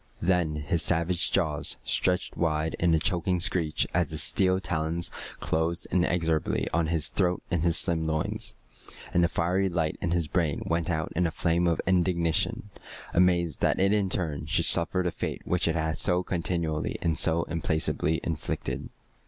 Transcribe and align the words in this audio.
Then 0.23 0.55
his 0.55 0.81
savage 0.81 1.31
jaws 1.31 1.75
stretched 1.83 2.35
wide 2.35 2.75
in 2.79 2.95
a 2.95 2.97
choking 2.97 3.39
screech 3.39 3.85
as 3.93 4.09
the 4.09 4.17
steel 4.17 4.59
talons 4.59 5.11
closed 5.39 5.85
inexorably 5.91 6.67
on 6.73 6.87
his 6.87 7.09
throat 7.09 7.43
and 7.51 7.61
his 7.61 7.77
slim 7.77 8.07
loins, 8.07 8.55
and 9.13 9.23
the 9.23 9.27
fiery 9.27 9.69
light 9.69 9.99
in 10.01 10.09
his 10.09 10.27
brain 10.27 10.63
went 10.65 10.89
out 10.89 11.13
in 11.15 11.27
a 11.27 11.29
flame 11.29 11.67
of 11.67 11.79
indignation, 11.85 12.71
amazed 13.13 13.59
that 13.61 13.79
it 13.79 13.93
in 13.93 14.09
turn 14.09 14.47
should 14.47 14.65
suffer 14.65 15.03
the 15.03 15.11
fate 15.11 15.43
which 15.45 15.67
it 15.67 15.75
had 15.75 15.99
so 15.99 16.23
continually 16.23 16.97
and 17.03 17.19
so 17.19 17.43
implacably 17.43 18.19
inflicted. 18.23 18.89